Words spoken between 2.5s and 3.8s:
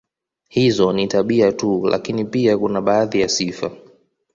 kuna baadhi ya sifa